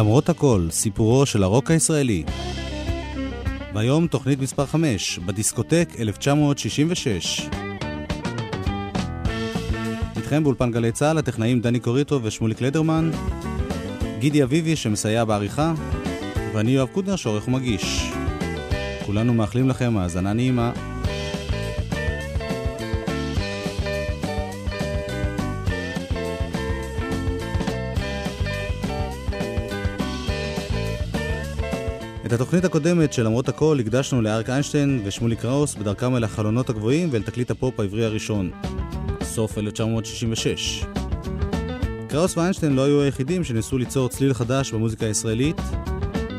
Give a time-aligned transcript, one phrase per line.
[0.00, 2.24] למרות הכל, סיפורו של הרוק הישראלי.
[3.74, 7.48] והיום תוכנית מספר 5, בדיסקוטק 1966.
[10.16, 13.10] איתכם באולפן גלי צה"ל, הטכנאים דני קוריטו ושמוליק לדרמן,
[14.18, 15.74] גידי אביבי שמסייע בעריכה,
[16.54, 18.12] ואני יואב קוטנר שעורך ומגיש.
[19.06, 20.72] כולנו מאחלים לכם האזנה נעימה.
[32.30, 37.08] את התוכנית הקודמת של למרות הכל הקדשנו לאריק איינשטיין ושמולי קראוס בדרכם אל החלונות הגבוהים
[37.12, 38.50] ואל תקליט הפופ העברי הראשון,
[39.22, 40.84] סוף 1966.
[42.08, 45.60] קראוס ואיינשטיין לא היו היחידים שניסו ליצור צליל חדש במוזיקה הישראלית.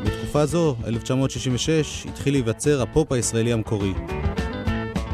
[0.04, 3.92] בתקופה זו, 1966, התחיל להיווצר הפופ הישראלי המקורי.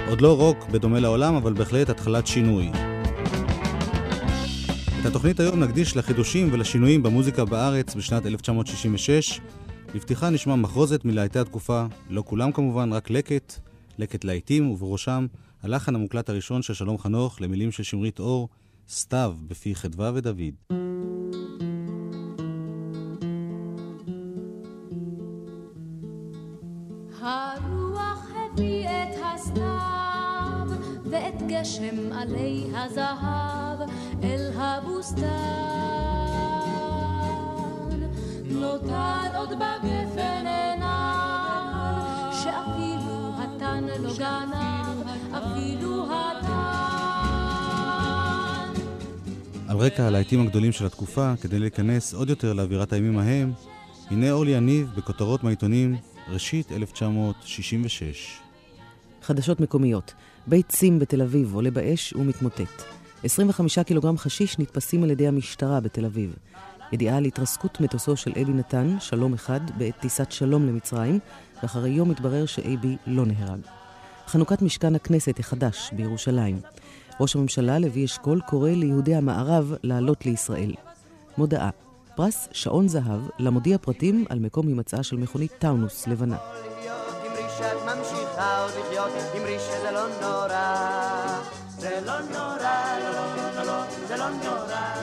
[0.09, 2.71] עוד לא רוק בדומה לעולם, אבל בהחלט התחלת שינוי.
[5.01, 9.41] את התוכנית היום נקדיש לחידושים ולשינויים במוזיקה בארץ בשנת 1966,
[9.95, 13.55] בפתיחה נשמע מחרוזת מלהיטי התקופה, לא כולם כמובן, רק לקט,
[13.99, 15.27] לקט להיטים, ובראשם
[15.63, 18.49] הלחן המוקלט הראשון של שלום חנוך למילים של שמרית אור,
[18.89, 20.55] סתיו בפי חדווה ודוד.
[31.49, 33.89] גשם עלי הזהב
[34.23, 36.38] אל הבוסתן
[38.61, 41.73] נותן עוד בגפן עיניו,
[42.43, 46.49] שאפילו התן לא גנב, אפילו התן.
[49.69, 53.53] על רקע הלהיטים הגדולים של התקופה, כדי להיכנס עוד יותר לאווירת הימים ההם,
[54.11, 55.97] הנה אורלי יניב בכותרות מהעיתונים,
[56.29, 58.39] ראשית 1966.
[59.23, 60.15] חדשות מקומיות.
[60.47, 62.83] בית צים בתל אביב עולה באש ומתמוטט.
[63.25, 66.35] 25 קילוגרם חשיש נתפסים על ידי המשטרה בתל אביב.
[66.93, 71.19] ידיעה על התרסקות מטוסו של אבי נתן, שלום אחד, בעת טיסת שלום למצרים,
[71.63, 73.61] ואחרי יום התברר שאייבי לא נהרג.
[74.27, 76.61] חנוכת משכן הכנסת החדש בירושלים.
[77.21, 80.75] ראש הממשלה לוי אשכול קורא ליהודי המערב לעלות לישראל.
[81.39, 81.71] מודעה
[82.17, 86.37] פרס שעון זהב למודיע פרטים על מקום הימצאה של מכונית טאונוס לבנה.
[91.79, 94.98] זה לא נורא, לא, לא, לא, זה לא נורא,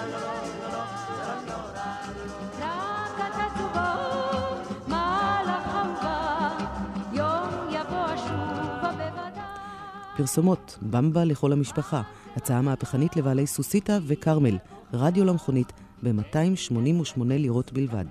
[10.17, 12.01] פרסומות, במבה לכל המשפחה,
[12.35, 14.57] הצעה מהפכנית לבעלי סוסיתא וכרמל,
[14.93, 18.05] רדיו למכונית ב-288 לירות בלבד.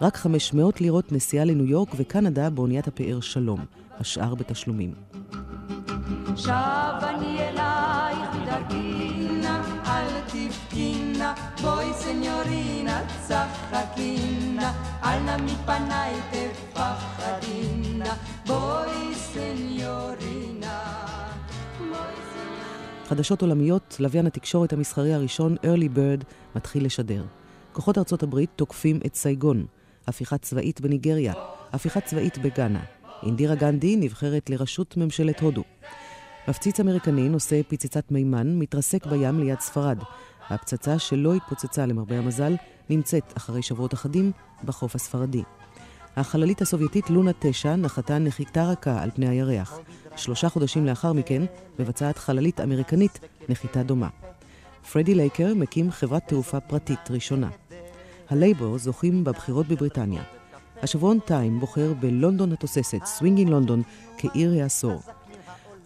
[0.00, 3.64] רק 500 לירות נסיעה לניו יורק וקנדה באוניית הפאר שלום,
[3.98, 4.94] השאר בתשלומים.
[6.36, 6.50] שב
[7.02, 14.72] אני אלייך בדרכינה, אל תבכינה, בואי סניורינה, צחקינה,
[15.04, 18.14] אל נא מפניי תפחדינה,
[18.46, 20.49] בואי סניורינה.
[23.10, 26.24] חדשות עולמיות, לוויין התקשורת המסחרי הראשון, Early Bird,
[26.56, 27.24] מתחיל לשדר.
[27.72, 29.66] כוחות ארצות הברית תוקפים את סייגון,
[30.06, 31.32] הפיכה צבאית בניגריה,
[31.72, 32.80] הפיכה צבאית בגאנה.
[33.22, 35.62] אינדירה גנדי נבחרת לראשות ממשלת הודו.
[36.48, 39.98] מפציץ אמריקני נושא פצצת מימן מתרסק בים ליד ספרד.
[40.48, 42.54] הפצצה שלא התפוצצה למרבה המזל
[42.90, 44.32] נמצאת אחרי שבועות אחדים
[44.64, 45.42] בחוף הספרדי.
[46.16, 49.78] החללית הסובייטית לונה 9 נחתה נחיתה רכה על פני הירח.
[50.16, 51.42] שלושה חודשים לאחר מכן
[51.78, 54.08] מבצעת חללית אמריקנית נחיתה דומה.
[54.92, 57.48] פרדי לייקר מקים חברת תעופה פרטית ראשונה.
[58.30, 60.22] הלייבור זוכים בבחירות בבריטניה.
[60.82, 63.82] השבועון טיים בוחר בלונדון התוססת, Swingin' London,
[64.18, 65.00] כעיר העשור.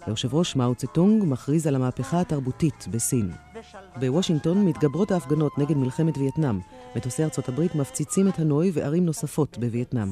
[0.07, 3.31] היושב ראש מאו צטונג מכריז על המהפכה התרבותית בסין.
[3.97, 6.61] בוושינגטון מתגברות ההפגנות נגד מלחמת וייטנאם.
[6.97, 10.09] מטוסי ארצות הברית מפציצים את הנוי וערים נוספות בווייטנאם.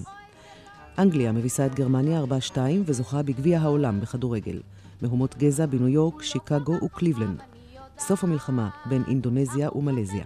[0.98, 2.22] אנגליה מביסה את גרמניה
[2.54, 4.60] 4-2 וזוכה בגביע העולם בכדורגל.
[5.02, 7.42] מהומות גזע בניו יורק, שיקגו וקליבלנד.
[7.98, 10.24] סוף המלחמה בין אינדונזיה ומלזיה.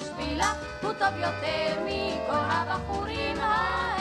[0.00, 0.52] בשבילה
[0.82, 3.99] הוא טוב יותר מכל הבחורים ההם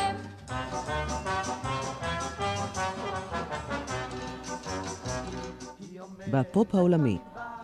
[6.31, 7.17] בפופ העולמי,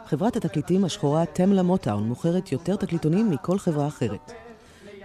[0.06, 4.32] חברת התקליטים השחורה תמלה מוטאון מוכרת יותר תקליטונים מכל חברה אחרת.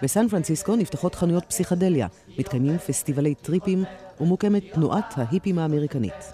[0.03, 2.07] בסן פרנסיסקו נפתחות חנויות פסיכדליה,
[2.39, 3.83] מתקיימים פסטיבלי טריפים
[4.21, 6.33] ומוקמת תנועת ההיפים האמריקנית.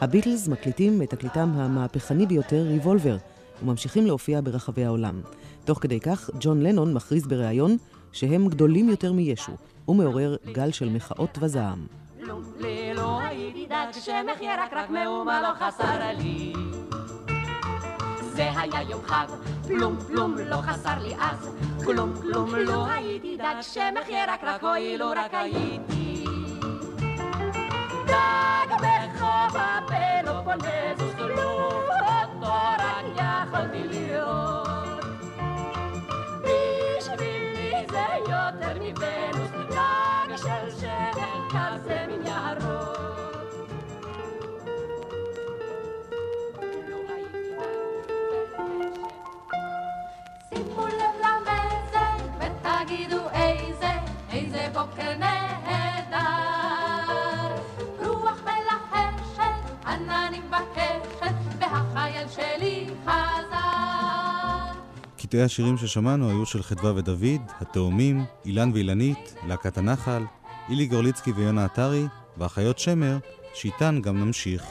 [0.00, 3.16] הביטלס מקליטים את תקליטם המהפכני ביותר, ריבולבר,
[3.62, 5.20] וממשיכים להופיע ברחבי העולם.
[5.64, 7.76] תוך כדי כך, ג'ון לנון מכריז בריאיון
[8.12, 9.52] שהם גדולים יותר מישו,
[9.88, 11.86] ומעורר גל של מחאות וזעם.
[12.20, 12.40] לא
[20.10, 20.74] לא לא
[22.22, 22.98] לא לא
[38.28, 39.57] יותר מוונוס,
[40.48, 43.68] דג של שמן כזה מן יערות
[50.48, 53.90] שימו לב למזג ותגידו איזה,
[54.32, 56.16] איזה בוקר נהדר.
[57.98, 64.78] רוח מלחשת, עננים בקשת, והחייל שלי חזר.
[65.18, 70.24] קטעי השירים ששמענו היו של חדווה ודוד, התאומים, אילן ואילנית, להקת הנחל,
[70.70, 72.04] אילי גורליצקי ויונה עטרי,
[72.36, 73.18] והחיות שמר,
[73.54, 74.62] שאיתן גם נמשיך.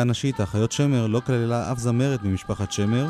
[0.00, 3.06] הלהקה הנשית, האחיות שמר, לא כללה אף זמרת ממשפחת שמר,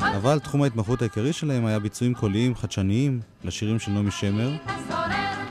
[0.00, 4.56] אבל תחום ההתמחות העיקרי שלהם היה ביצועים קוליים חדשניים לשירים של נעמי שמר,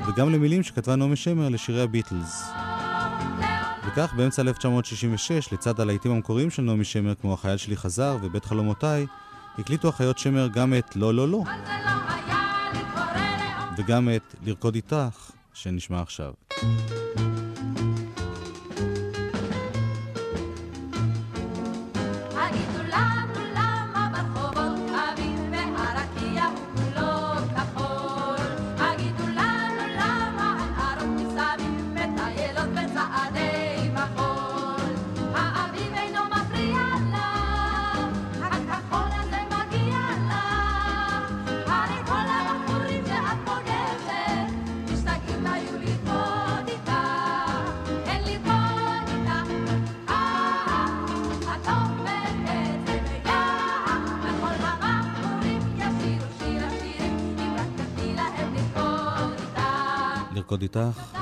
[0.07, 2.49] וגם למילים שכתבה נעמי שמר לשירי הביטלס.
[3.87, 9.05] וכך, באמצע 1966, לצד הלהיטים המקוריים של נעמי שמר, כמו החייל שלי חזר ובית חלומותיי,
[9.57, 11.43] הקליטו החיות שמר גם את לא לא לא,
[13.77, 16.33] וגם את לרקוד איתך, שנשמע עכשיו.
[60.75, 61.17] איתך.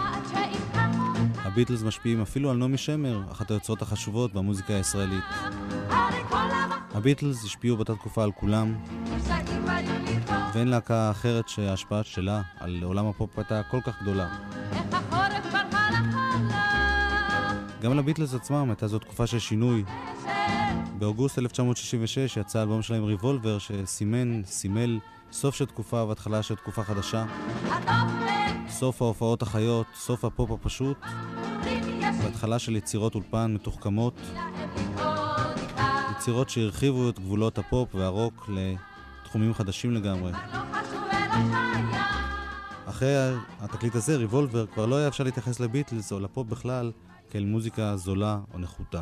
[1.43, 5.23] הביטלס משפיעים אפילו על נעמי שמר, אחת היוצרות החשובות במוזיקה הישראלית.
[6.93, 8.75] הביטלס השפיעו באותה תקופה על כולם.
[10.53, 14.27] ואין להקה אחרת שההשפעה שלה על עולם הפופ הייתה כל כך גדולה.
[17.81, 19.83] גם לביטלס עצמם הייתה זו תקופה של שינוי.
[20.97, 24.99] באוגוסט 1966 יצא האלבום שלהם ריבולבר, שסימן, סימל
[25.31, 27.25] סוף של תקופה והתחלה של תקופה חדשה.
[28.79, 30.97] סוף ההופעות החיות, סוף הפופ הפשוט,
[32.23, 34.21] והתחלה של יצירות אולפן מתוחכמות.
[36.11, 40.31] יצירות שהרחיבו את גבולות הפופ והרוק לתחומים חדשים לגמרי.
[42.85, 43.15] אחרי
[43.59, 46.91] התקליט הזה, ריבולבר, כבר לא היה אפשר להתייחס לביטלס או לפופ בכלל
[47.29, 49.01] כאל מוזיקה זולה או נחותה.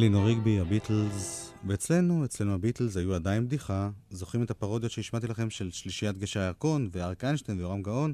[0.00, 3.90] אלינור ריגבי, הביטלס, ואצלנו, אצלנו הביטלס היו עדיין בדיחה.
[4.10, 8.12] זוכרים את הפרודיות שהשמעתי לכם של שלישיית גשי הירקון ואריק איינשטיין ויורם גאון?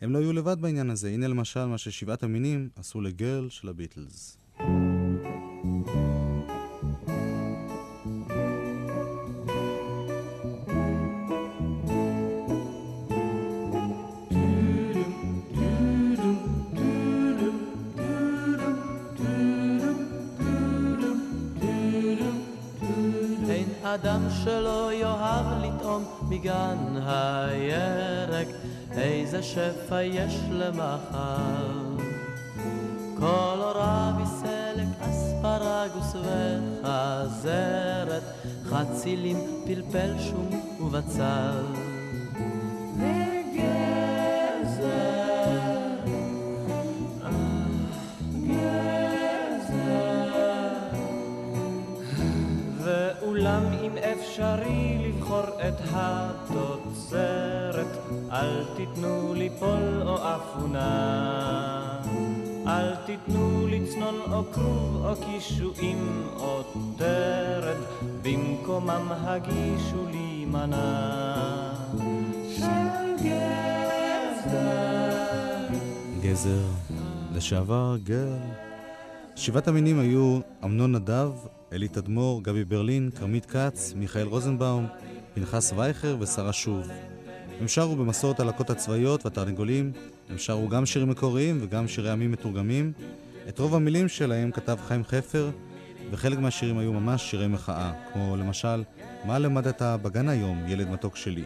[0.00, 1.08] הם לא היו לבד בעניין הזה.
[1.08, 4.38] הנה למשל מה ששבעת המינים עשו לגרל של הביטלס.
[4.60, 4.87] אין
[24.48, 26.76] שלא יאהב לטעום מגן
[27.06, 28.48] הירק,
[28.92, 31.96] איזה שפע יש למחר.
[33.18, 38.22] קולורבי סלק, אספרגוס וחזרת,
[38.64, 39.36] חצילים,
[39.66, 40.50] פלפל שום
[40.80, 41.87] ובצל.
[54.38, 57.86] אפשרי לבחור את התוצרת,
[58.32, 62.00] אל תיתנו לי פול או אפונה.
[62.66, 66.62] אל תיתנו לי צנון או כרוב או קישואים או
[66.98, 67.76] טרד,
[68.22, 71.74] במקומם הגישו לי מנה.
[72.56, 74.58] של גזר.
[76.22, 76.66] גזר,
[77.34, 78.38] לשעבר גרל.
[79.36, 81.30] שבעת המינים היו אמנון נדב,
[81.72, 84.86] אלי תדמור, גבי ברלין, כרמית כץ, מיכאל רוזנבאום,
[85.34, 86.88] פנחס וייכר ושרה שוב.
[87.60, 89.92] הם שרו במסורת הלקות הצבאיות והתרנגולים,
[90.30, 92.92] הם שרו גם שירים מקוריים וגם שירי עמים מתורגמים.
[93.48, 95.50] את רוב המילים שלהם כתב חיים חפר,
[96.10, 98.84] וחלק מהשירים היו ממש שירי מחאה, כמו למשל,
[99.24, 101.44] מה למדת בגן היום, ילד מתוק שלי.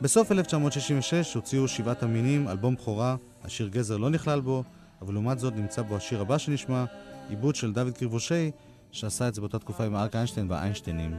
[0.00, 4.64] בסוף 1966 הוציאו שבעת המינים אלבום בכורה, השיר גזר לא נכלל בו,
[5.02, 6.84] אבל לעומת זאת נמצא בו השיר הבא שנשמע,
[7.28, 8.50] עיבוד של דוד קריבושי,
[8.94, 11.16] שעשה את זה באותה תקופה עם אריק איינשטיין והאיינשטיינים.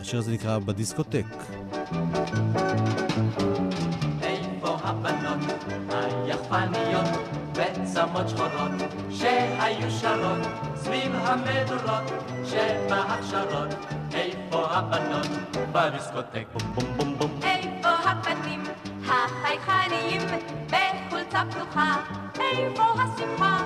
[0.00, 1.26] השיר הזה נקרא בדיסקוטק.
[4.22, 5.38] איפה הבנות
[5.88, 7.08] היחפניות
[7.52, 8.72] בצמות שחורות
[9.10, 12.12] שהיו שרות סביב המדורות
[12.44, 13.74] שבהכשרות
[14.14, 15.26] איפה הבנות
[15.72, 18.62] בדיסקוטק בום בום בום בום איפה הבנים
[19.04, 20.20] החייכניים
[20.66, 21.96] בחולצה פתוחה?
[22.40, 23.61] איפה השמחה?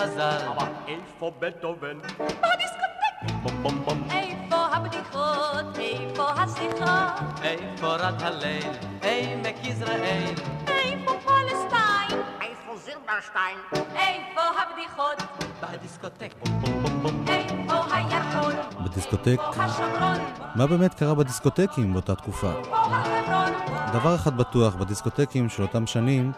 [0.00, 0.38] פושקין וחז"ל
[0.88, 3.32] איפה בטהובן בדיסקוטק!
[3.42, 5.78] בום בום בום איפה הבדיחות?
[5.78, 7.42] איפה השיחות?
[7.42, 10.34] איפה רד הליל עמק יזרעאל
[10.68, 12.22] איפה פלסטיין?
[12.40, 13.58] איפה זילברשטיין?
[13.96, 15.22] איפה הבדיחות?
[15.62, 18.84] בדיסקוטק בום בום בום בום איפה הירקון?
[18.84, 19.36] בדיסקוטק.
[20.54, 22.52] מה באמת קרה בדיסקוטקים באותה תקופה?
[23.92, 26.32] דבר אחד בטוח, בדיסקוטקים של אותם שנים,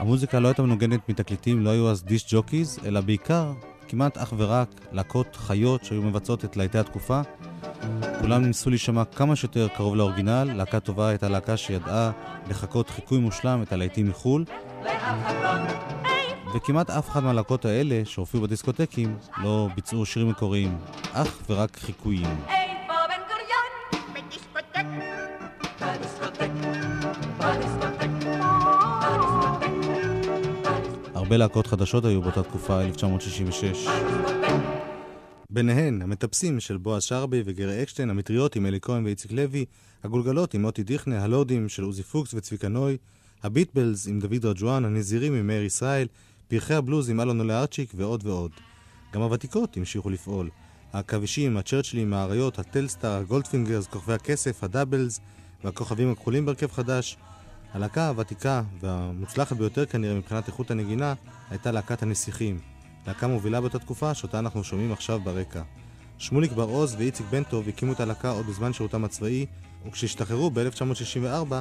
[0.00, 3.52] המוזיקה לא הייתה מנוגנת מתקליטים, לא היו אז דיסק ג'וקיז, אלא בעיקר,
[3.88, 7.20] כמעט אך ורק, להקות חיות שהיו מבצעות את להיטי התקופה.
[8.20, 12.10] כולם ניסו להישמע כמה שיותר קרוב לאורגינל, להקה טובה הייתה להקה שידעה
[12.50, 14.44] לחקות חיקוי מושלם את הלהיטים מחו"ל,
[16.54, 20.78] וכמעט אף אחד מהלהקות האלה שהופיעו בדיסקוטקים לא ביצעו שירים מקוריים,
[21.12, 22.59] אך ורק חיקויים.
[31.30, 33.86] הרבה להקות חדשות היו באותה תקופה, 1966.
[35.50, 39.64] ביניהן, המטפסים של בועז שרבי וגרי אקשטיין, המטריות עם אלי כהן ואיציק לוי,
[40.04, 42.96] הגולגלות עם מוטי דיכנה, הלורדים של עוזי פוקס וצביקה נוי,
[43.42, 46.06] הביטבלס עם דוד רג'ואן, הנזירים עם מאיר ישראל,
[46.48, 48.50] פרחי הבלוז עם אלון אולארצ'יק ועוד ועוד.
[49.12, 50.50] גם הוותיקות המשיכו לפעול.
[50.92, 55.20] העכבישים, הצ'רצ'לים, האריות, הטלסטאר, הגולדפינגרס, כוכבי הכסף, הדאבלס
[55.64, 57.16] והכוכבים הכחולים בהרכב חדש.
[57.74, 61.14] הלהקה הוותיקה והמוצלחת ביותר כנראה מבחינת איכות הנגינה
[61.50, 62.58] הייתה להקת הנסיכים.
[63.06, 65.62] להקה מובילה באותה תקופה שאותה אנחנו שומעים עכשיו ברקע.
[66.18, 69.46] שמוליק בר עוז ואיציק בן טוב הקימו את הלהקה עוד בזמן שירותם הצבאי,
[69.86, 71.54] וכשהשתחררו ב-1964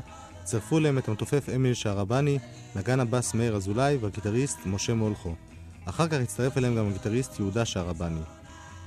[0.43, 2.39] צירפו אליהם את המתופף אמיל שערבני,
[2.75, 5.35] נגן הבס מאיר אזולאי והגיטריסט משה מולכו.
[5.85, 8.21] אחר כך הצטרף אליהם גם הגיטריסט יהודה שערבני.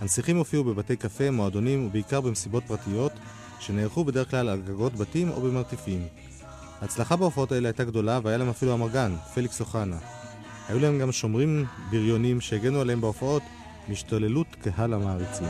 [0.00, 3.12] הנסיכים הופיעו בבתי קפה, מועדונים ובעיקר במסיבות פרטיות,
[3.60, 6.06] שנערכו בדרך כלל על גגות בתים או במרתפים.
[6.82, 9.96] ההצלחה בהופעות האלה הייתה גדולה והיה להם אפילו אמרגן, פליקס אוחנה.
[10.68, 13.42] היו להם גם שומרים בריונים שהגנו עליהם בהופעות
[13.88, 15.46] מהשתוללות קהל המעריצים.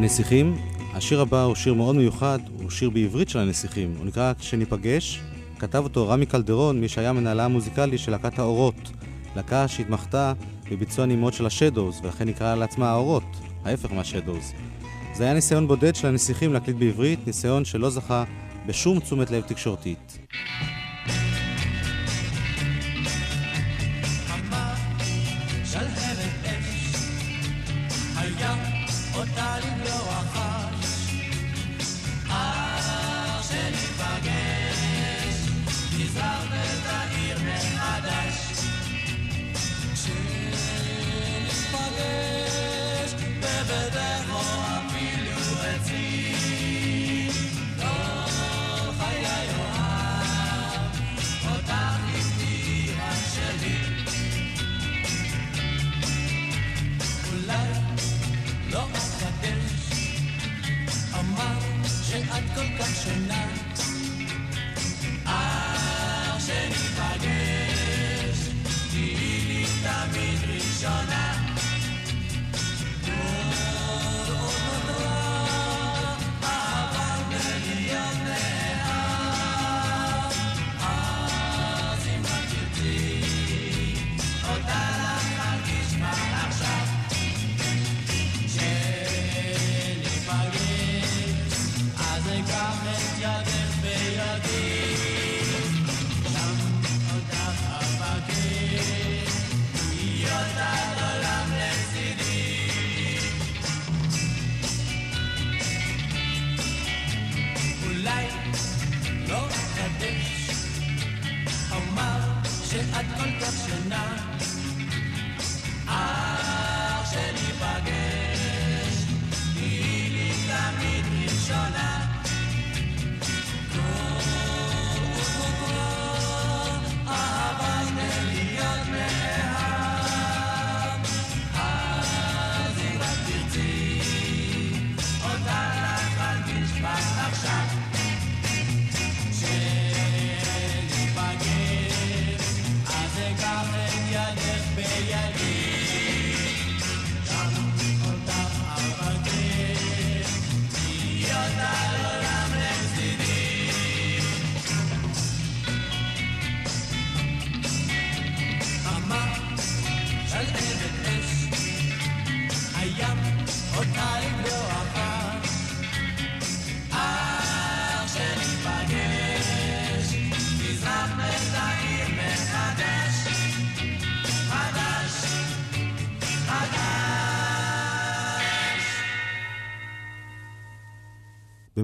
[0.00, 0.56] הנסיכים,
[0.94, 5.20] השיר הבא הוא שיר מאוד מיוחד, הוא שיר בעברית של הנסיכים, הוא נקרא "כשניפגש",
[5.58, 8.90] כתב אותו רמי קלדרון, מי שהיה מנהלה המוזיקלי של להקת האורות,
[9.36, 10.32] להקה שהתמחתה
[10.70, 14.52] בביצוע נימות של השדוז, ולכן נקרא לעצמה האורות, ההפך מהשדוז.
[15.14, 18.24] זה היה ניסיון בודד של הנסיכים להקליט בעברית, ניסיון שלא זכה
[18.66, 20.18] בשום תשומת לב תקשורתית.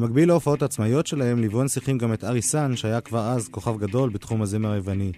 [0.07, 4.11] במקביל להופעות העצמאיות שלהם, ליוו הנסיכים גם את אריס סאן, שהיה כבר אז כוכב גדול
[4.11, 5.13] בתחום הזמר היווני.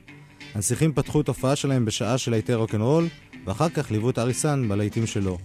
[0.55, 3.09] הנסיכים פתחו את ההופעה שלהם בשעה של להיטי רוקנרול,
[3.45, 5.39] ואחר כך ליוו את אריס סאן בלהיטים שלו.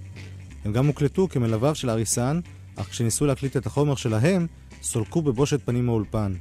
[0.65, 2.39] הם גם הוקלטו כמלוויו של אריס סאן,
[2.75, 4.47] אך כשניסו להקליט את החומר שלהם,
[4.82, 6.34] סולקו בבושת פנים מהאולפן.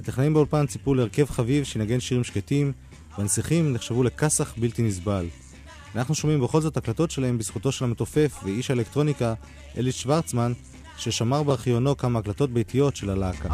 [0.00, 2.72] הטכנאים באולפן ציפו להרכב חביב שינגן שירים שקטים,
[3.18, 5.26] והנסיכים נחשבו לכסח בלתי נסבל.
[5.94, 9.34] אנחנו שומעים בכל זאת הקלטות שלהם בזכותו של המתופף ואיש האלקטרוניקה
[9.76, 10.52] אלי שוורצמן,
[10.98, 13.48] ששמר בארכיונו כמה הקלטות ביתיות של הלהקה.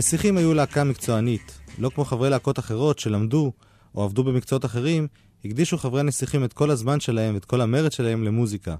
[0.00, 1.58] הנסיכים היו להקה מקצוענית.
[1.78, 3.52] לא כמו חברי להקות אחרות שלמדו
[3.94, 5.06] או עבדו במקצועות אחרים,
[5.44, 8.74] הקדישו חברי הנסיכים את כל הזמן שלהם ואת כל המרץ שלהם למוזיקה.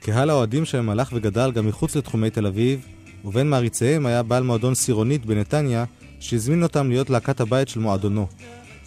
[0.00, 2.86] קהל האוהדים שלהם הלך וגדל גם מחוץ לתחומי תל אביב,
[3.24, 5.84] ובין מעריציהם היה בעל מועדון סירונית בנתניה,
[6.20, 8.26] שהזמין אותם להיות להקת הבית של מועדונו.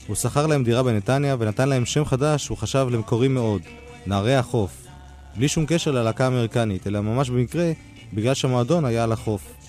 [0.08, 3.62] הוא שכר להם דירה בנתניה ונתן להם שם חדש שהוא חשב למקורי מאוד,
[4.06, 4.88] נערי החוף.
[5.36, 7.72] בלי שום קשר ללהקה האמריקנית, אלא ממש במקרה,
[8.14, 9.61] בגלל שהמועדון היה על החוף.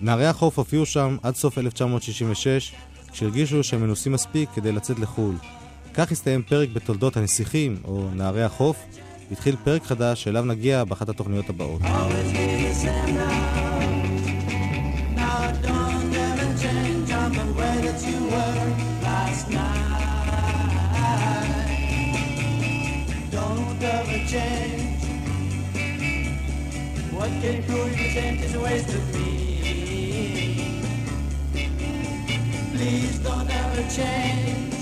[0.00, 2.72] נערי החוף הופיעו שם עד סוף 1966,
[3.12, 5.34] כשהרגישו שהם מנוסים מספיק כדי לצאת לחו"ל.
[5.94, 8.76] כך הסתיים פרק בתולדות הנסיכים, או נערי החוף,
[9.30, 11.80] והתחיל פרק חדש שאליו נגיע באחת התוכניות הבאות.
[27.24, 29.43] What can prove you change is a waste of me.
[32.76, 34.74] Please don't ever change.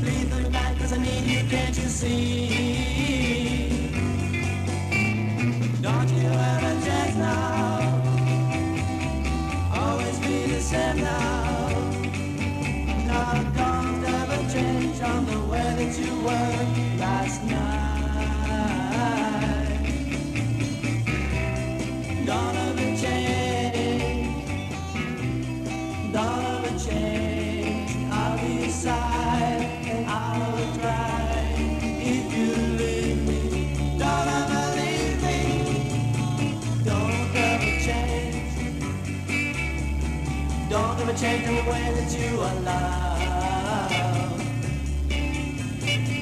[0.00, 3.68] Please look back cause I need you, can't you see?
[5.82, 7.80] Don't you ever change now.
[9.74, 11.68] Always be the same now.
[13.08, 17.89] Now don't ever change on the way that you were last night.
[41.20, 43.18] Change the way that you allow.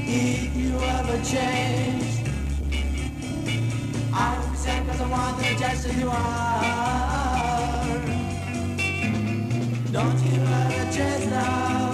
[0.09, 2.11] If you ever change,
[4.13, 6.65] I will sad because I want to just as you are.
[9.93, 11.93] Don't you ever change now.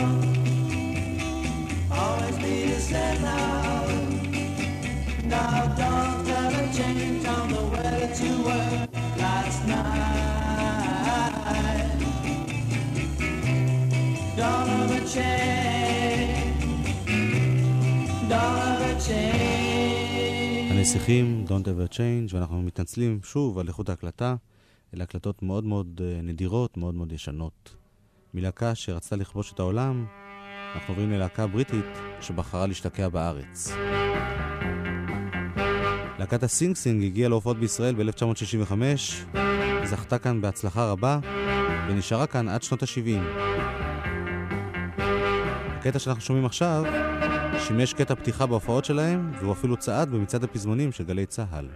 [1.92, 3.84] Always be the same now.
[5.24, 8.88] Now don't ever change on the way that you were
[9.18, 10.24] last night.
[20.70, 24.34] הנסיכים, Don't ever change, ואנחנו מתנצלים שוב על איכות ההקלטה.
[24.94, 27.74] אלה הקלטות מאוד מאוד אה, נדירות, מאוד מאוד ישנות.
[28.34, 30.06] מלהקה שרצתה לכבוש את העולם,
[30.74, 31.84] אנחנו עוברים ללהקה בריטית
[32.20, 33.72] שבחרה להשתקע בארץ.
[36.18, 38.72] להקת הסינג סינג הגיעה להופעות בישראל ב-1965,
[39.84, 41.18] זכתה כאן בהצלחה רבה,
[41.88, 43.93] ונשארה כאן עד שנות ה-70.
[45.84, 46.84] הקטע שאנחנו שומעים עכשיו
[47.58, 51.68] שימש קטע פתיחה בהופעות שלהם, והוא אפילו צעד במצעד הפזמונים של גלי צה"ל.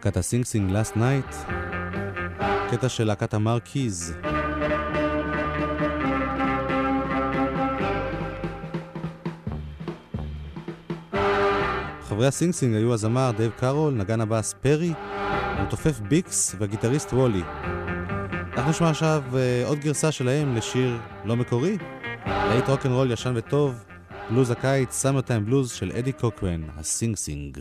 [0.00, 1.34] להקת הסינג סינג Last Night,
[2.70, 4.14] קטע של להקת המרקיז.
[12.02, 17.42] חברי הסינג סינג היו הזמר דייב קארול, נגן הבאס פרי, המתופף ביקס והגיטריסט וולי.
[18.56, 21.78] אנחנו נשמע עכשיו אה, עוד גרסה שלהם לשיר לא מקורי,
[22.26, 23.84] להיט רול ישן וטוב,
[24.30, 27.58] בלוז הקיץ, Summertime Blues של אדי קוקרן, הסינג סינג.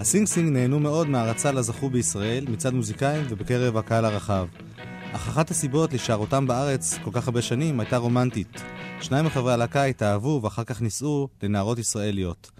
[0.00, 4.46] הסינג סינג נהנו מאוד מהערצה לה זכו בישראל מצד מוזיקאים ובקרב הקהל הרחב.
[5.12, 8.62] אך אחת הסיבות להישארותם בארץ כל כך הרבה שנים הייתה רומנטית.
[9.00, 12.50] שניים מחברי הלהקה התאהבו ואחר כך נישאו לנערות ישראליות.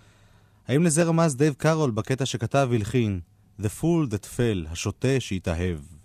[0.69, 3.21] האם לזה רמז דייב קארול בקטע שכתב והלחין,
[3.61, 5.98] The Fool That Fell, השוטה שהתאהב.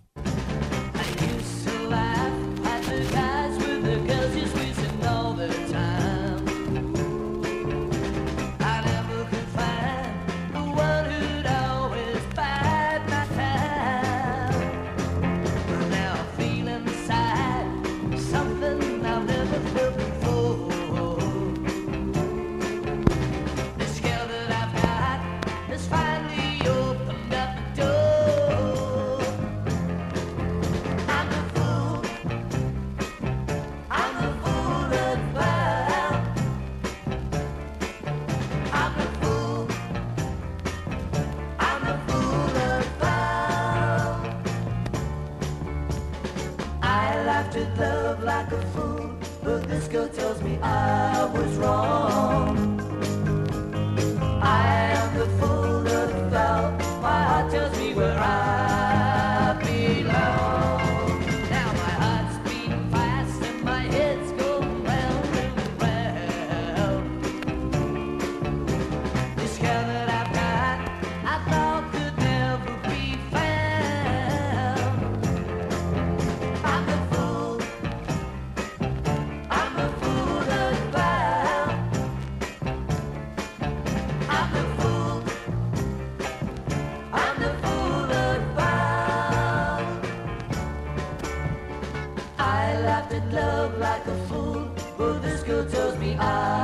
[93.14, 96.63] at love like a fool, but this girl tells me I.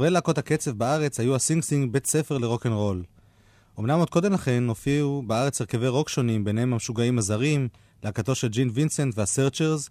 [0.00, 3.02] לחברי להקות הקצב בארץ היו הסינג סינג בית ספר לרוקנרול.
[3.80, 7.68] אמנם עוד קודם לכן הופיעו בארץ הרכבי רוק שונים, ביניהם המשוגעים הזרים,
[8.04, 9.88] להקתו של ג'ין וינסנט והסרצ'רס,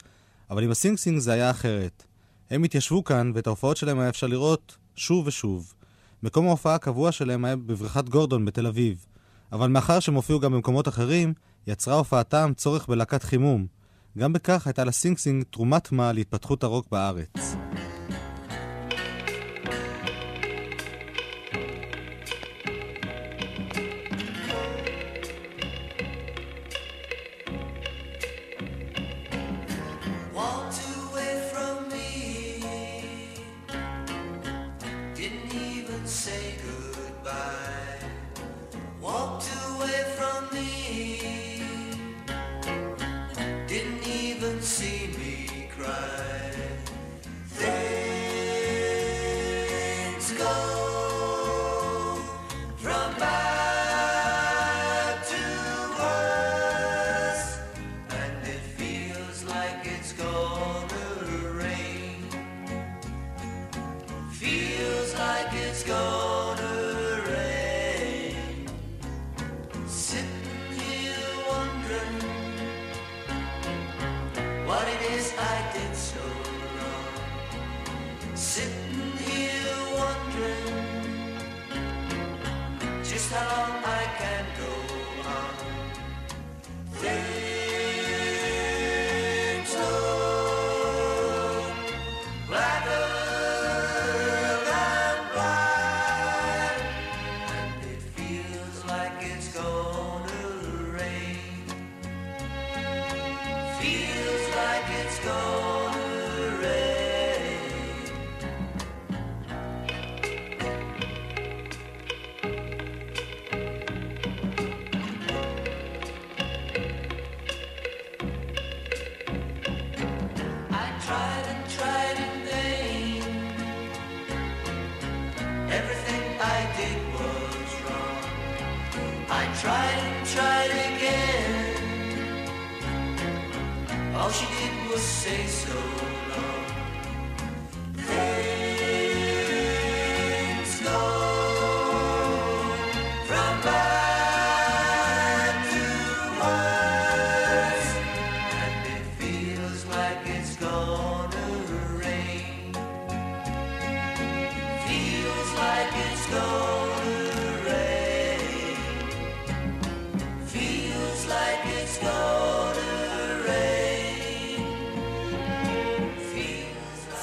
[0.50, 2.04] אבל עם הסינג סינג זה היה אחרת.
[2.50, 5.74] הם התיישבו כאן, ואת ההופעות שלהם היה אפשר לראות שוב ושוב.
[6.24, 9.06] מקום ההופעה הקבוע שלהם היה בבריכת גורדון בתל אביב.
[9.52, 11.34] אבל מאחר שהם הופיעו גם במקומות אחרים,
[11.68, 13.68] יצרה הופעתם צורך בלהקת חימום.
[14.18, 17.56] גם בכך הייתה לסינג סינג תרומת מה להתפתחות הרוק בארץ.
[45.80, 46.49] Cry.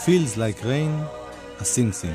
[0.06, 1.18] Feels Like Rain,
[1.60, 2.14] הסינג סינג.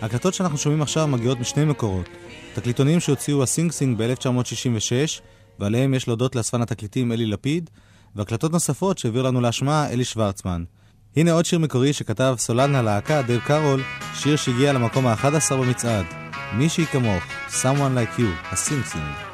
[0.00, 2.08] ההקלטות שאנחנו שומעים עכשיו מגיעות משני מקורות.
[2.54, 5.20] תקליטונים שהוציאו הסינג סינג ב-1966,
[5.58, 7.70] ועליהם יש להודות לאספן התקליטים אלי לפיד,
[8.16, 10.64] והקלטות נוספות שהעביר לנו להשמעה אלי שוורצמן.
[11.16, 13.82] הנה עוד שיר מקורי שכתב סולן הלהקה, דייב קארול,
[14.14, 16.06] שיר שהגיע למקום ה-11 במצעד.
[16.54, 17.24] מישהי כמוך,
[17.62, 19.29] Someone Like You, הסינג סינג.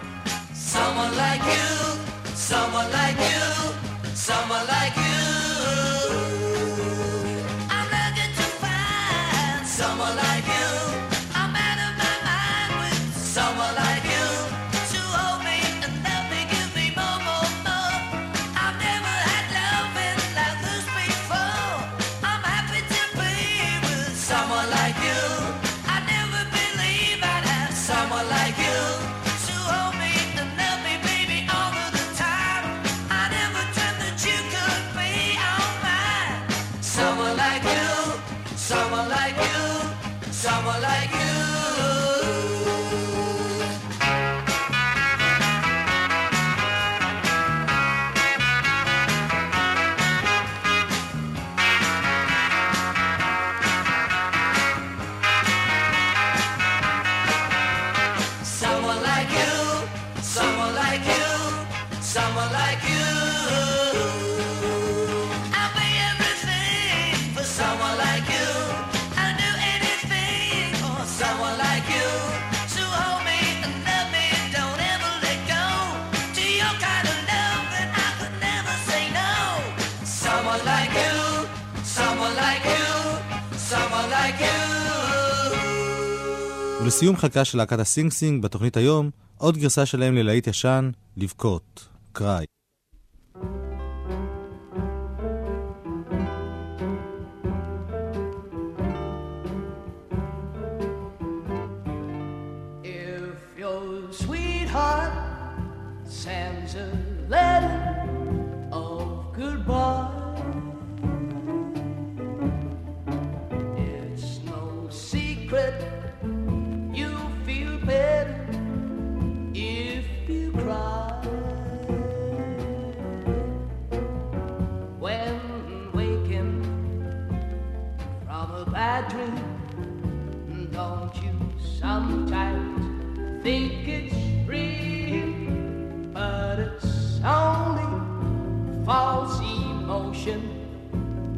[86.83, 92.56] ולסיום חלקה של להקת הסינג סינג בתוכנית היום, עוד גרסה שלהם ללהיט ישן, לבכות, Cry.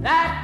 [0.02, 0.34] That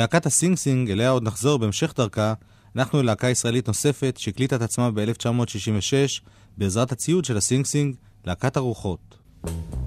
[0.00, 2.34] מלהקת הסינג סינג, אליה עוד נחזור בהמשך דרכה,
[2.76, 6.22] אנחנו ללהקה ישראלית נוספת שהקליטה את עצמה ב-1966
[6.58, 9.18] בעזרת הציוד של הסינג סינג, להקת הרוחות.
[9.46, 9.79] Black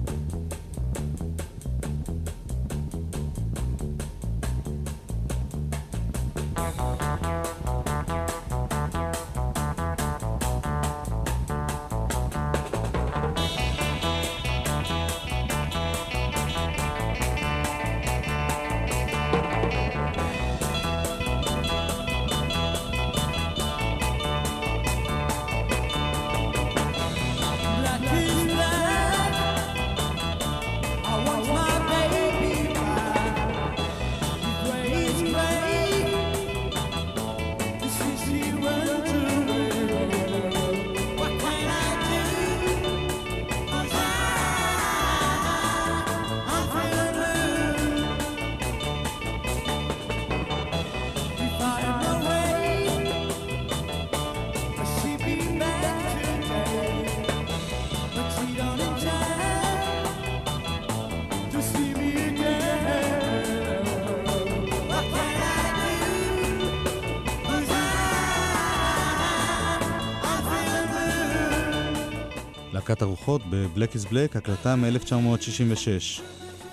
[72.94, 76.22] להקת הרוחות ב-Black is Black, הקלטה מ-1966.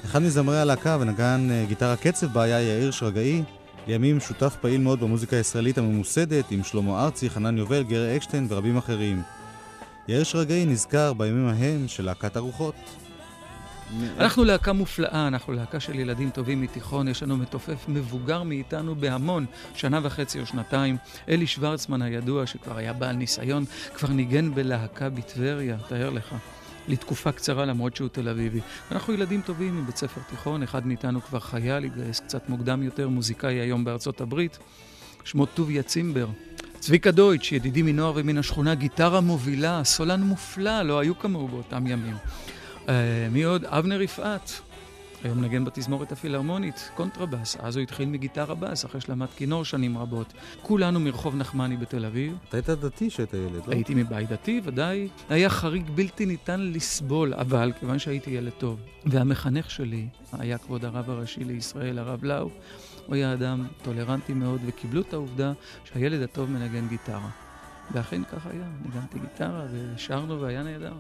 [0.06, 3.44] אחד מזמרי הלהקה ונגן אה, גיטרה קצב בה היה יאיר שרגאי,
[3.88, 8.78] לימים שותף פעיל מאוד במוזיקה הישראלית הממוסדת עם שלמה ארצי, חנן יובל, גרי אקשטיין ורבים
[8.78, 9.22] אחרים.
[10.08, 12.76] יאיר שרגאי נזכר בימים ההם של להקת הרוחות.
[14.20, 19.46] אנחנו להקה מופלאה, אנחנו להקה של ילדים טובים מתיכון, יש לנו מתופף מבוגר מאיתנו בהמון,
[19.76, 20.98] שנה וחצי או שנתיים.
[21.30, 23.66] אלי שוורצמן הידוע, שכבר היה בעל ניסיון,
[23.96, 26.36] כבר ניגן בלהקה בטבריה, תאר לך.
[26.88, 28.60] לתקופה קצרה למרות שהוא תל אביבי.
[28.92, 33.54] אנחנו ילדים טובים מבית ספר תיכון, אחד מאיתנו כבר חייל, התגייס קצת מוקדם יותר, מוזיקאי
[33.54, 34.58] היום בארצות הברית,
[35.24, 36.28] שמו טוביה צימבר.
[36.80, 42.16] צביקה דויטש, ידידי מנוער ומן השכונה, גיטרה מובילה, סולן מופלא, לא היו כמוהו באותם ימים.
[42.86, 42.90] אה,
[43.32, 43.66] מי עוד?
[43.66, 44.62] אבנר יפעת.
[45.24, 47.58] היום נגן בתזמורת הפילהרמונית, קונטרבאס.
[47.60, 50.34] אז הוא התחיל מגיטרה בס, אחרי שלמד כינור שנים רבות.
[50.62, 52.38] כולנו מרחוב נחמני בתל אביב.
[52.48, 53.74] אתה היית דתי כשהיית ילד, לא?
[53.74, 55.08] הייתי מבית דתי, ודאי.
[55.30, 61.10] היה חריג בלתי ניתן לסבול, אבל כיוון שהייתי ילד טוב, והמחנך שלי היה כבוד הרב
[61.10, 62.50] הראשי לישראל, הרב לאו,
[63.06, 65.54] הוא היה אדם טולרנטי מאוד, וקיבלו את העובדה
[65.84, 67.30] שהילד הטוב מנגן גיטרה.
[67.92, 70.94] ואכן כך היה, ניגנתי גיטרה ושרנו והיה נהדר.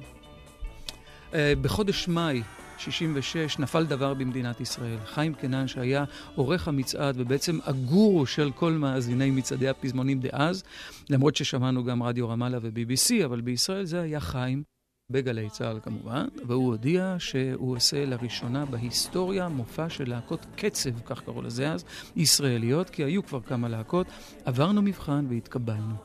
[1.31, 2.41] Uh, בחודש מאי
[2.77, 4.97] 66 נפל דבר במדינת ישראל.
[5.05, 6.03] חיים קנן, שהיה
[6.35, 10.63] עורך המצעד ובעצם הגורו של כל מאזיני מצעדי הפזמונים דאז,
[11.09, 14.63] למרות ששמענו גם רדיו רמאללה ו-BBC, אבל בישראל זה היה חיים.
[15.11, 21.41] בגלי צה"ל כמובן, והוא הודיע שהוא עושה לראשונה בהיסטוריה מופע של להקות קצב, כך קראו
[21.41, 24.07] לזה אז, ישראליות, כי היו כבר כמה להקות.
[24.45, 25.95] עברנו מבחן והתקבלנו.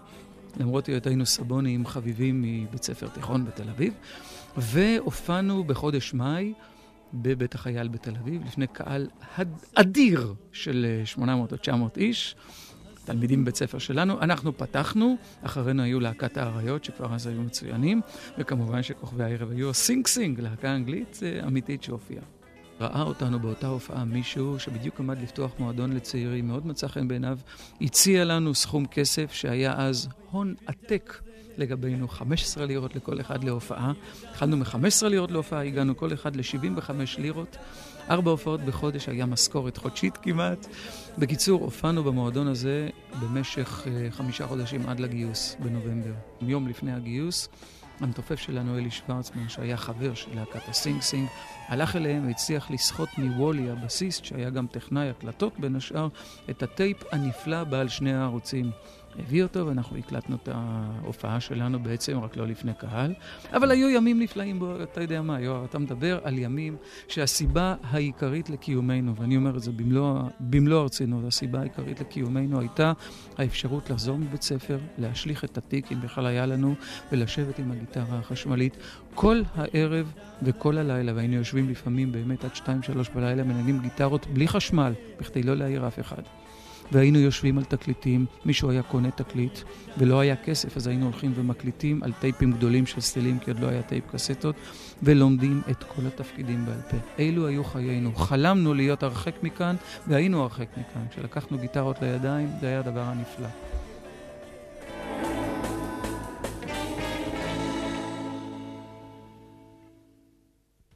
[0.61, 3.95] למרות היותנו סבונים חביבים מבית ספר תיכון בתל אביב,
[4.57, 6.53] והופענו בחודש מאי
[7.15, 9.49] בבית החייל בתל אביב, לפני קהל הד...
[9.75, 12.37] אדיר של אה, 800 או 900 איש.
[13.05, 14.21] תלמידים בבית ספר שלנו.
[14.21, 18.01] אנחנו פתחנו, אחרינו היו להקת האריות, שכבר אז היו מצוינים,
[18.39, 22.23] וכמובן שכוכבי הערב היו סינג סינג, להקה אנגלית אה, אמיתית שהופיעה.
[22.81, 27.39] ראה אותנו באותה הופעה מישהו שבדיוק עמד לפתוח מועדון לצעירים, מאוד מצא חן בעיניו,
[27.81, 31.21] הציע לנו סכום כסף שהיה אז הון עתק
[31.59, 33.93] לגבינו, 15 לירות לכל אחד להופעה.
[34.31, 37.57] התחלנו מ-15 לירות להופעה, הגענו כל אחד ל-75 לירות.
[38.11, 40.67] ארבע הופעות בחודש, היה משכורת חודשית כמעט.
[41.19, 42.89] בקיצור, הופענו במועדון הזה
[43.21, 46.13] במשך אה, חמישה חודשים עד לגיוס בנובמבר.
[46.43, 47.49] יום לפני הגיוס,
[48.01, 51.29] המתופף שלנו, אלי שוורצמן, שהיה חבר של להקת הסינג סינג,
[51.69, 56.09] הלך אליהם והצליח לסחוט מוולי, הבסיסט, שהיה גם טכנאי הקלטות בין השאר,
[56.51, 58.71] את הטייפ הנפלא בעל שני הערוצים.
[59.19, 63.15] הביא אותו ואנחנו הקלטנו את ההופעה שלנו בעצם, רק לא לפני קהל.
[63.53, 66.77] אבל היו ימים נפלאים בו, אתה יודע מה, יואב, אתה מדבר על ימים
[67.09, 72.93] שהסיבה העיקרית לקיומנו, ואני אומר את זה במלוא, במלוא הרצינות, הסיבה העיקרית לקיומנו הייתה
[73.39, 76.75] האפשרות לחזור מבית ספר, להשליך את התיק, אם בכלל היה לנו,
[77.13, 78.77] ולשבת עם הגיטרה החשמלית
[79.15, 80.13] כל הערב
[80.43, 85.43] וכל הלילה, והיינו יושבים לפעמים באמת עד שתיים, שלוש בלילה, מנגנים גיטרות בלי חשמל, בכדי
[85.43, 86.23] לא להעיר אף אחד.
[86.93, 89.59] והיינו יושבים על תקליטים, מישהו היה קונה תקליט
[89.99, 93.67] ולא היה כסף, אז היינו הולכים ומקליטים על טייפים גדולים של סטילים, כי עוד לא
[93.67, 94.55] היה טייפ קסטות,
[95.03, 96.97] ולומדים את כל התפקידים בעל פה.
[97.19, 98.15] אלו היו חיינו.
[98.15, 99.77] חלמנו להיות הרחק מכאן,
[100.07, 101.03] והיינו הרחק מכאן.
[101.11, 103.49] כשלקחנו גיטרות לידיים, זה היה הדבר הנפלא.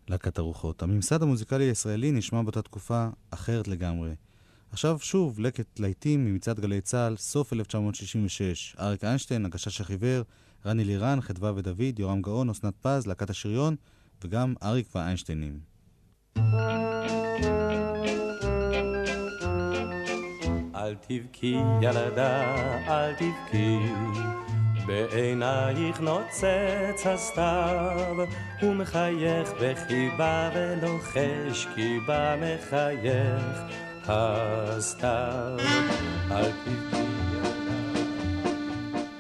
[0.09, 0.83] להקת הרוחות.
[0.83, 4.30] הממסד המוזיקלי הישראלי נשמע באותה תקופה אחרת לגמרי.
[4.73, 8.77] עכשיו שוב לקט להיטים ממצעד גלי צה"ל, סוף 1966.
[8.81, 10.23] אריק איינשטיין, הגשש החיוור,
[10.67, 13.77] רני לירן, חדווה ודוד, יורם גאון, אסנת פז, להקת השריון,
[14.25, 15.61] וגם אריק והאיינשטיינים.
[20.75, 22.55] אל תבכי ילדה,
[22.89, 23.79] אל תבכי,
[24.87, 28.17] בעינייך נוצץ הסתיו,
[28.61, 35.57] הוא מחייך בחיבה ולוחש, כי בה מחייך הסתיו.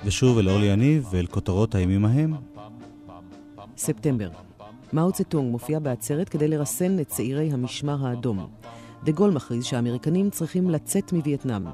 [0.04, 2.34] ושוב אל אורלי יניב ואל כותרות הימים ההם.
[3.76, 4.30] ספטמבר.
[4.92, 8.46] מאו צטונג מופיע בעצרת כדי לרסן את צעירי המשמר האדום.
[9.04, 11.66] דה גול מכריז שהאמריקנים צריכים לצאת מווייטנאם.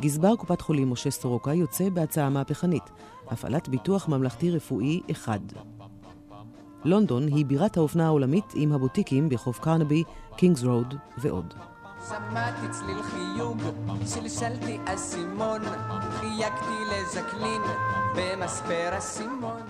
[0.00, 2.90] גזבר קופת חולים משה סורוקה יוצא בהצעה מהפכנית,
[3.30, 5.40] הפעלת ביטוח ממלכתי רפואי אחד.
[6.84, 10.02] לונדון היא בירת האופנה העולמית עם הבוטיקים ברחוב קרנבי,
[10.36, 11.54] קינגס רוד ועוד.
[12.08, 13.62] שמעתי צליל חיוג,
[14.06, 15.62] שלשלתי אסימון,
[16.10, 17.62] חייגתי לז'קלין
[18.16, 19.62] במספר אסימון.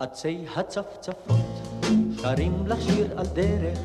[0.00, 1.36] עצי הצפצפות,
[2.22, 3.78] שרים לך שיר על דרך,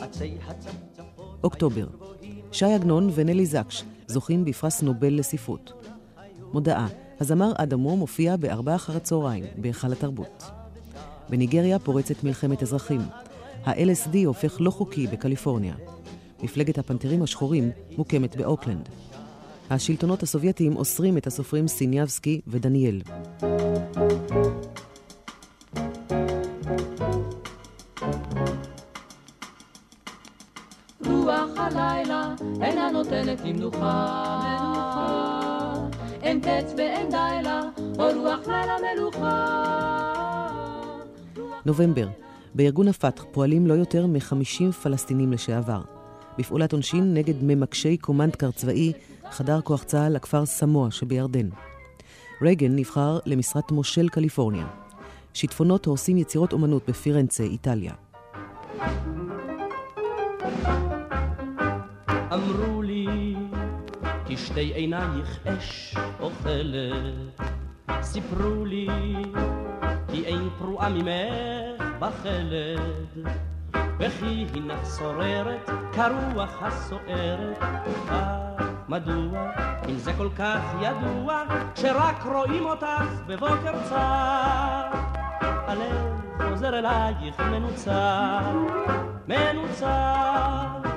[0.00, 1.38] עצי הצפצפות.
[1.44, 1.86] אוקטובר.
[2.52, 5.72] ש"י עגנון ונלי זקש זוכים בפרס נובל לספרות.
[6.52, 6.86] מודעה,
[7.20, 10.44] הזמר אדמו מופיע בארבעה אחר הצהריים, בהיכל התרבות.
[11.30, 13.00] בניגריה פורצת מלחמת אזרחים.
[13.64, 15.74] ה-LSD הופך לא חוקי בקליפורניה.
[16.42, 18.88] מפלגת הפנתרים השחורים מוקמת באוקלנד.
[19.70, 23.02] השלטונות הסובייטיים אוסרים את הסופרים סיניאבסקי ודניאל.
[31.06, 34.49] רוח הלילה אינה נותנת לי מנוחה.
[36.30, 37.60] אין קץ ואין די לה,
[37.98, 39.66] או רוח לילה מלוכה.
[41.64, 42.08] נובמבר,
[42.54, 45.82] בארגון הפתח פועלים לא יותר מ-50 פלסטינים לשעבר.
[46.38, 48.92] בפעולת עונשין נגד ממקשי קומנדקר צבאי,
[49.30, 51.48] חדר כוח צה"ל לכפר סמוע שבירדן.
[52.42, 54.66] רייגן נבחר למשרת מושל קליפורניה.
[55.34, 57.92] שיטפונות הורסים יצירות אומנות בפירנצה, איטליה.
[62.32, 62.69] אמרו
[64.30, 67.40] כי שתי עינייך אש אוכלת.
[68.02, 68.88] סיפרו לי,
[70.08, 73.28] כי אין פרועה ממך בחלד.
[73.98, 77.62] וכי הנך שוררת כרוח הסוערת.
[78.10, 78.52] אה,
[78.88, 79.50] מדוע,
[79.88, 81.42] אם זה כל כך ידוע,
[81.74, 84.90] שרק רואים אותך בבוקר צר.
[85.40, 88.40] הלב חוזר אלייך מנוצר,
[89.28, 90.89] מנוצר.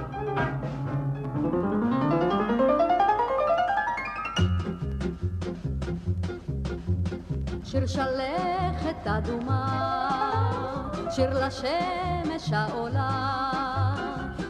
[7.74, 13.96] שיר שלכת אדומה, שיר לשמש העולה,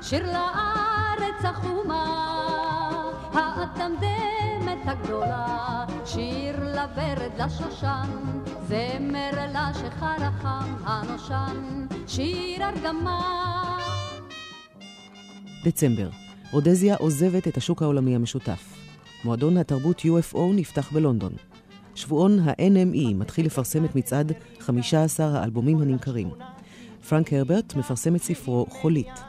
[0.01, 2.05] שיר לארץ החומה,
[3.33, 8.09] האטמדמת הגדולה, שיר לוורד לשושן,
[8.67, 13.77] זמר לשך הרחם הנושן, שיר ארגמה.
[15.65, 16.09] דצמבר,
[16.51, 18.77] רודזיה עוזבת את השוק העולמי המשותף.
[19.25, 21.52] מועדון התרבות UFO נפתח בלונדון.
[21.95, 26.29] שבועון ה-NME מתחיל לפרסם את מצעד 15 האלבומים הנמכרים.
[27.09, 29.19] פרנק הרברט מפרסם את ספרו חולית.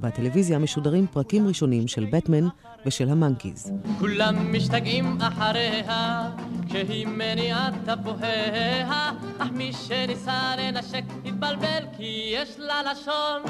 [0.00, 2.48] בטלוויזיה משודרים פרקים ראשונים של בטמן
[2.86, 3.72] ושל המנקיז.
[3.98, 6.30] כולם משתגעים אחריה,
[6.68, 13.42] כשהיא מניעה תפוחיה, אך מי שניסה לנשק התבלבל, כי יש לה לשון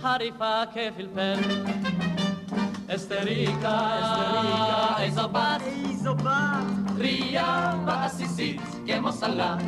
[0.00, 2.05] חריפה כפלפל.
[2.95, 3.79] אסתריקה,
[4.99, 9.61] איזו בת, איזו בת, טריה ועסיסית כמו סלט.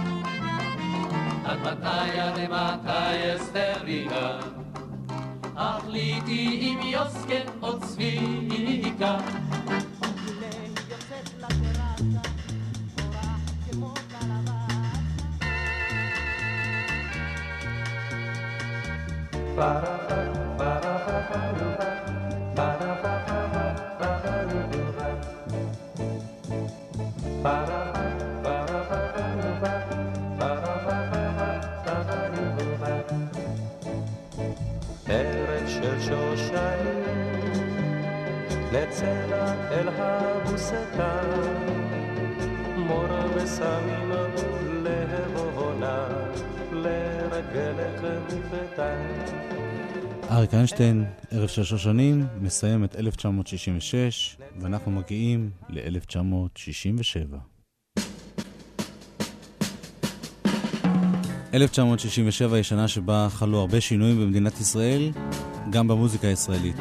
[1.46, 4.40] עד מתי עד מתי אסתריקה?
[5.56, 9.18] החליטי אם יוסקה או צביקה.
[35.11, 37.05] ארץ של שושנים,
[38.73, 39.15] נצא
[39.71, 41.31] אל הבוסתן,
[42.77, 44.13] מור ושמים
[44.83, 46.09] להבונה,
[46.73, 48.99] לרגלך מפתן.
[50.31, 57.37] אריק איינשטיין, ערב של שושנים, מסיים את 1966, ואנחנו מגיעים ל-1967.
[61.55, 65.11] 1967 היא שנה שבה חלו הרבה שינויים במדינת ישראל,
[65.71, 66.77] גם במוזיקה הישראלית.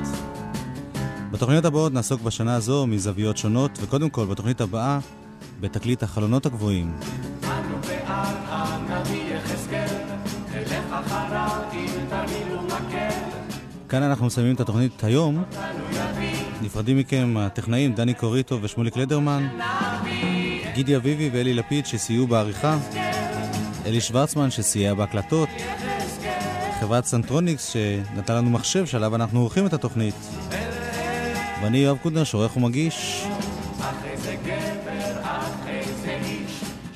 [1.31, 4.99] בתוכניות הבאות נעסוק בשנה הזו מזוויות שונות, וקודם כל, בתוכנית הבאה,
[5.59, 6.93] בתקליט החלונות הגבוהים.
[13.89, 15.43] כאן אנחנו מסיימים את התוכנית היום.
[16.61, 19.47] נפרדים מכם הטכנאים דני קוריטו ושמוליק לדרמן,
[20.73, 22.77] גידי אביבי ואלי לפיד שסייעו בעריכה,
[23.85, 25.49] אלי שוורצמן שסייע בהקלטות,
[26.79, 30.15] חברת סנטרוניקס שנתן לנו מחשב שעליו אנחנו עורכים את התוכנית,
[31.61, 33.27] ואני יואב קודנר שעורך ומגיש.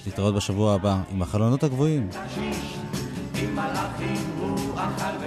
[0.06, 2.10] להתראות בשבוע הבא עם החלונות הגבוהים.
[3.36, 5.21] עם מלאכים הוא אכל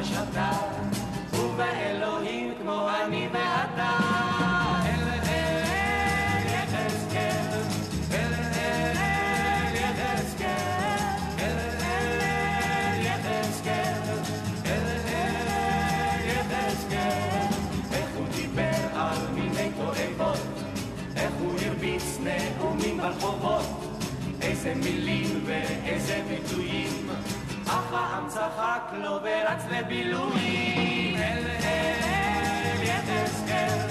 [24.66, 27.08] איזה מילים ואיזה ביטויים,
[27.64, 31.16] אף העם צחק לו ורץ לבילויים.
[31.16, 33.88] אל אל יחזקאל,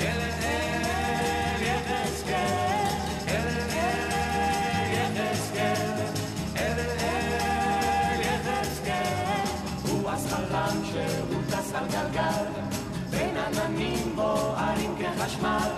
[0.00, 2.86] אל אל יחזקאל,
[3.28, 5.92] אל אל יחזקאל,
[6.56, 9.44] אל אל יחזקאל.
[9.88, 12.44] הוא אז חלם שהוא טס על גלגל,
[13.10, 15.70] בין עננים בוערים כחשמל,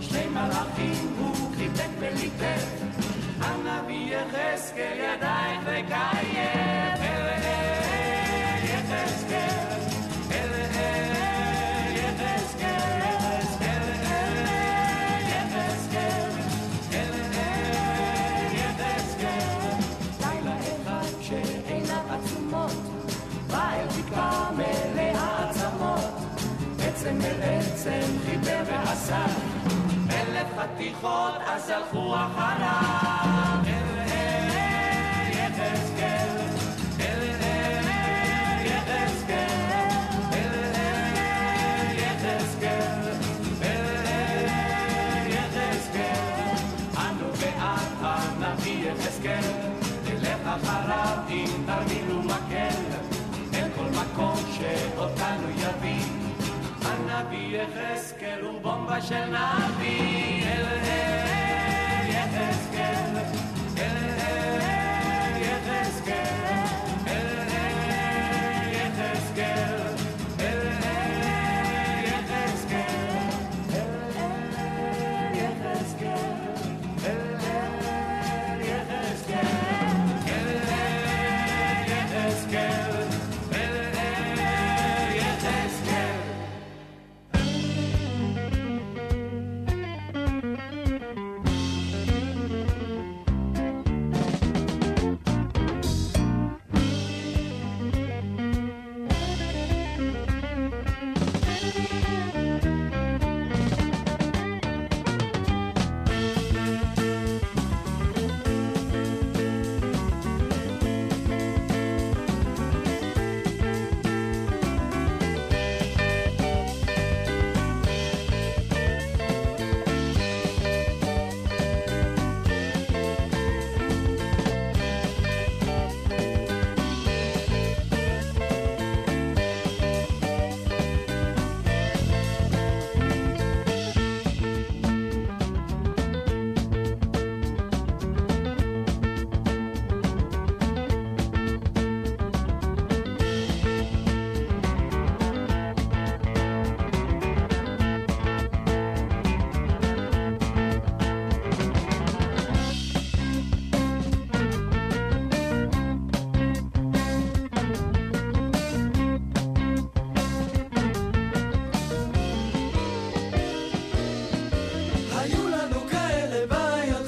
[0.00, 2.83] שני מלאכים הוא חיבק וליטף.
[4.14, 9.80] יחזקאל ידייך לקיים אל אל יחזקאל.
[10.30, 13.00] אל אל יחזקאל.
[13.62, 16.30] אל אל יחזקאל
[16.92, 19.70] אל אל יחזקאל.
[20.20, 22.72] לילה אחד שעיניו עצומות
[23.54, 26.14] אל בקעה מלאה עצמות
[26.86, 29.26] עצם אל עצם חיבר ועשה.
[30.10, 33.83] אלף חתיכות אז הלכו אחריו
[35.63, 36.29] יחזקאל
[36.99, 39.47] אל אל יחזקאל
[40.33, 43.01] אל אל יחזקאל
[43.61, 46.55] אל אל יחזקאל
[46.97, 49.53] אנו בעד הנביא יחזקאל
[50.05, 52.83] נלך אחריו אם תרמילו מקל
[53.53, 56.03] אל כל מקום שאותנו יביא
[56.81, 60.32] הנביא יחזקאל הוא בומבה של נביא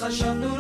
[0.09, 0.56] Sasha know.